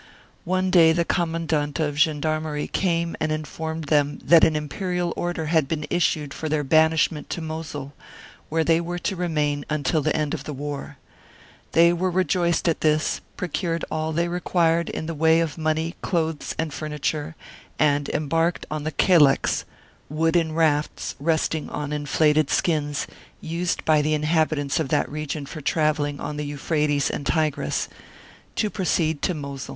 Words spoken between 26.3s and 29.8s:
the Euphrates and Tigris) to proceed to Mosul.